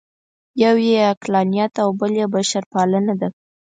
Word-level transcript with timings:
یو 0.63 0.75
یې 0.87 0.97
عقلانیت 1.13 1.73
او 1.83 1.89
بل 1.99 2.11
یې 2.19 2.25
بشرپالنه 2.33 3.13
ده. 3.19 3.29